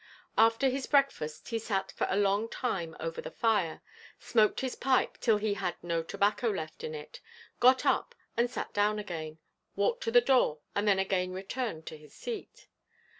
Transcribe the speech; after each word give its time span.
After 0.35 0.67
his 0.67 0.87
breakfast 0.87 1.49
he 1.49 1.59
sat 1.59 1.91
for 1.91 2.07
a 2.09 2.17
long 2.17 2.49
time 2.49 2.97
over 2.99 3.21
the 3.21 3.29
fire, 3.29 3.83
smoked 4.17 4.61
his 4.61 4.73
pipe 4.75 5.19
till 5.19 5.37
he 5.37 5.53
had 5.53 5.75
no 5.83 6.01
tobacco 6.01 6.49
left 6.49 6.83
in 6.83 6.95
it, 6.95 7.21
got 7.59 7.85
up 7.85 8.15
and 8.35 8.49
sat 8.49 8.73
down 8.73 8.97
again, 8.97 9.37
walked 9.75 10.01
to 10.05 10.09
the 10.11 10.19
door 10.19 10.61
and 10.73 10.87
then 10.87 10.97
again 10.97 11.33
returned 11.33 11.85
to 11.85 11.97
his 11.97 12.15
seat. 12.15 12.65